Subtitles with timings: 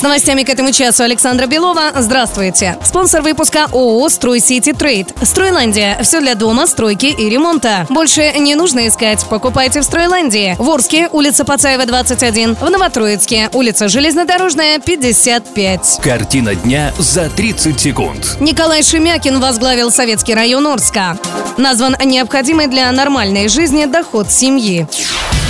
[0.00, 1.92] С новостями к этому часу Александра Белова.
[1.94, 2.78] Здравствуйте.
[2.82, 5.08] Спонсор выпуска ООО «Строй Сити Трейд».
[5.20, 5.98] Стройландия.
[6.02, 7.86] Все для дома, стройки и ремонта.
[7.90, 9.22] Больше не нужно искать.
[9.28, 10.56] Покупайте в Стройландии.
[10.58, 12.54] В Орске, улица Пацаева, 21.
[12.54, 15.98] В Новотроицке, улица Железнодорожная, 55.
[16.02, 18.38] Картина дня за 30 секунд.
[18.40, 21.18] Николай Шемякин возглавил Советский район Орска.
[21.58, 24.88] Назван необходимый для нормальной жизни доход семьи.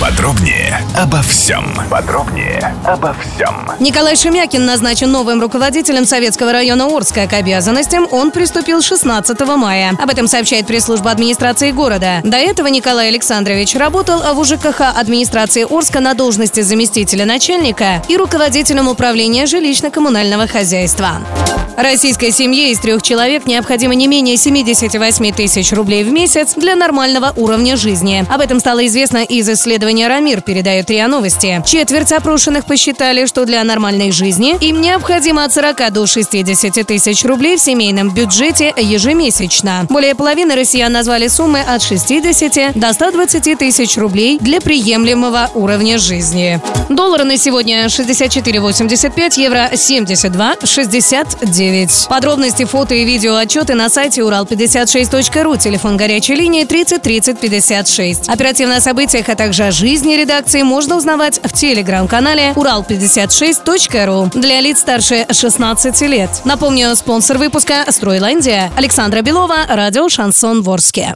[0.01, 1.63] Подробнее обо всем.
[1.87, 3.69] Подробнее обо всем.
[3.79, 7.27] Николай Шемякин назначен новым руководителем Советского района Орска.
[7.27, 9.93] К обязанностям он приступил 16 мая.
[10.01, 12.21] Об этом сообщает пресс-служба администрации города.
[12.23, 18.87] До этого Николай Александрович работал в УЖКХ администрации Орска на должности заместителя начальника и руководителем
[18.87, 21.21] управления жилищно-коммунального хозяйства.
[21.77, 27.33] Российской семье из трех человек необходимо не менее 78 тысяч рублей в месяц для нормального
[27.35, 28.25] уровня жизни.
[28.29, 29.49] Об этом стало известно из
[29.91, 31.61] исследования «Рамир», передает РИА Новости.
[31.65, 37.57] Четверть опрошенных посчитали, что для нормальной жизни им необходимо от 40 до 60 тысяч рублей
[37.57, 39.85] в семейном бюджете ежемесячно.
[39.89, 46.61] Более половины россиян назвали суммы от 60 до 120 тысяч рублей для приемлемого уровня жизни.
[46.89, 52.07] Доллары на сегодня 64,85, евро 72,69.
[52.07, 58.29] Подробности, фото и видео отчеты на сайте урал56.ру, телефон горячей линии 30 30 56.
[58.29, 64.79] Оперативно о событиях, а также о жизни редакции можно узнавать в телеграм-канале урал56.ру для лиц
[64.79, 66.29] старше 16 лет.
[66.45, 71.15] Напомню, спонсор выпуска «Стройландия» Александра Белова, радио «Шансон Ворске».